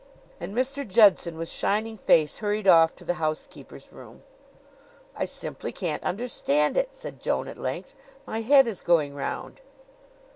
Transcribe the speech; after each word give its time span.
And 0.39 0.55
Mr. 0.55 0.87
Judson, 0.87 1.37
with 1.37 1.47
shining 1.47 1.95
face, 1.95 2.39
hurried 2.39 2.67
off 2.67 2.95
to 2.95 3.05
the 3.05 3.13
housekeeper's 3.21 3.93
room. 3.93 4.23
"I 5.15 5.25
simply 5.25 5.71
can't 5.71 6.01
understand 6.03 6.75
it," 6.75 6.95
said 6.95 7.21
Joan 7.21 7.47
at 7.47 7.59
length. 7.59 7.93
"My 8.25 8.41
head 8.41 8.65
is 8.67 8.81
going 8.81 9.13
round." 9.13 9.61